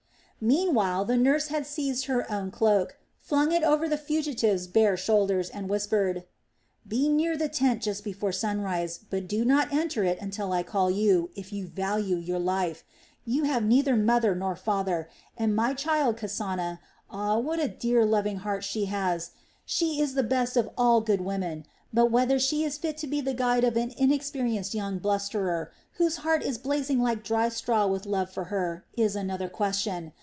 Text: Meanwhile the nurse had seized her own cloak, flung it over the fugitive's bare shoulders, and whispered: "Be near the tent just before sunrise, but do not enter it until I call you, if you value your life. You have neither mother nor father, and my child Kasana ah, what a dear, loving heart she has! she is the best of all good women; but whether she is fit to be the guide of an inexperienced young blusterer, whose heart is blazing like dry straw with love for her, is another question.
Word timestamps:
Meanwhile 0.43 1.05
the 1.05 1.17
nurse 1.17 1.49
had 1.49 1.67
seized 1.67 2.05
her 2.07 2.25
own 2.31 2.49
cloak, 2.49 2.97
flung 3.19 3.51
it 3.51 3.61
over 3.61 3.87
the 3.87 3.95
fugitive's 3.95 4.65
bare 4.65 4.97
shoulders, 4.97 5.51
and 5.51 5.69
whispered: 5.69 6.23
"Be 6.87 7.07
near 7.09 7.37
the 7.37 7.47
tent 7.47 7.83
just 7.83 8.03
before 8.03 8.31
sunrise, 8.31 8.97
but 9.11 9.27
do 9.27 9.45
not 9.45 9.71
enter 9.71 10.03
it 10.03 10.19
until 10.19 10.51
I 10.51 10.63
call 10.63 10.89
you, 10.89 11.29
if 11.35 11.53
you 11.53 11.67
value 11.67 12.15
your 12.15 12.39
life. 12.39 12.83
You 13.23 13.43
have 13.43 13.63
neither 13.63 13.95
mother 13.95 14.33
nor 14.33 14.55
father, 14.55 15.09
and 15.37 15.55
my 15.55 15.75
child 15.75 16.17
Kasana 16.17 16.79
ah, 17.07 17.37
what 17.37 17.59
a 17.59 17.67
dear, 17.67 18.03
loving 18.03 18.37
heart 18.37 18.63
she 18.63 18.85
has! 18.85 19.33
she 19.63 19.99
is 20.01 20.15
the 20.15 20.23
best 20.23 20.57
of 20.57 20.71
all 20.75 21.01
good 21.01 21.21
women; 21.21 21.67
but 21.93 22.09
whether 22.09 22.39
she 22.39 22.63
is 22.63 22.79
fit 22.79 22.97
to 22.97 23.05
be 23.05 23.21
the 23.21 23.35
guide 23.35 23.63
of 23.63 23.77
an 23.77 23.93
inexperienced 23.95 24.73
young 24.73 24.97
blusterer, 24.97 25.69
whose 25.99 26.15
heart 26.25 26.41
is 26.41 26.57
blazing 26.57 26.99
like 26.99 27.23
dry 27.23 27.47
straw 27.47 27.85
with 27.85 28.07
love 28.07 28.31
for 28.31 28.45
her, 28.45 28.83
is 28.97 29.15
another 29.15 29.47
question. 29.47 30.13